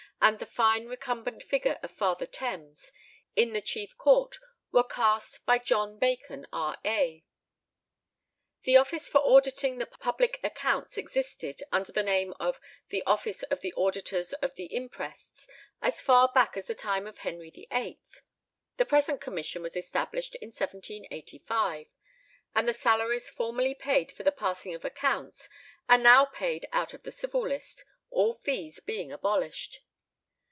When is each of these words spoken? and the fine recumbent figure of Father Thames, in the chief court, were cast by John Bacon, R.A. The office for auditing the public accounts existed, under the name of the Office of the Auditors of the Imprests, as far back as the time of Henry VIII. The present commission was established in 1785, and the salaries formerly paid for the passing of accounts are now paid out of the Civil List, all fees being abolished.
and 0.23 0.37
the 0.37 0.45
fine 0.45 0.85
recumbent 0.85 1.41
figure 1.41 1.79
of 1.81 1.89
Father 1.89 2.27
Thames, 2.27 2.91
in 3.35 3.53
the 3.53 3.61
chief 3.61 3.97
court, 3.97 4.37
were 4.71 4.83
cast 4.83 5.43
by 5.47 5.57
John 5.57 5.97
Bacon, 5.97 6.45
R.A. 6.53 7.23
The 8.61 8.77
office 8.77 9.09
for 9.09 9.17
auditing 9.25 9.79
the 9.79 9.87
public 9.87 10.39
accounts 10.43 10.95
existed, 10.95 11.63
under 11.71 11.91
the 11.91 12.03
name 12.03 12.35
of 12.39 12.59
the 12.89 13.01
Office 13.07 13.41
of 13.49 13.61
the 13.61 13.73
Auditors 13.75 14.33
of 14.33 14.53
the 14.53 14.69
Imprests, 14.71 15.47
as 15.81 15.99
far 16.01 16.31
back 16.31 16.55
as 16.55 16.67
the 16.67 16.75
time 16.75 17.07
of 17.07 17.17
Henry 17.17 17.49
VIII. 17.49 17.99
The 18.77 18.85
present 18.85 19.21
commission 19.21 19.63
was 19.63 19.75
established 19.75 20.35
in 20.35 20.49
1785, 20.49 21.87
and 22.53 22.67
the 22.67 22.73
salaries 22.73 23.27
formerly 23.31 23.73
paid 23.73 24.11
for 24.11 24.21
the 24.21 24.31
passing 24.31 24.75
of 24.75 24.85
accounts 24.85 25.49
are 25.89 25.97
now 25.97 26.25
paid 26.25 26.67
out 26.71 26.93
of 26.93 27.01
the 27.01 27.11
Civil 27.11 27.47
List, 27.47 27.83
all 28.11 28.35
fees 28.35 28.79
being 28.79 29.11
abolished. 29.11 29.81